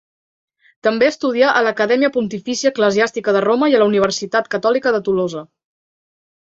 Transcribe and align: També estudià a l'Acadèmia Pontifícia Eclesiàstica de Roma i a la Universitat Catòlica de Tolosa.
També 0.87 1.09
estudià 1.11 1.51
a 1.51 1.61
l'Acadèmia 1.67 2.09
Pontifícia 2.17 2.73
Eclesiàstica 2.73 3.37
de 3.39 3.47
Roma 3.49 3.73
i 3.73 3.77
a 3.77 3.83
la 3.85 3.91
Universitat 3.95 4.53
Catòlica 4.57 4.97
de 4.99 5.07
Tolosa. 5.11 5.49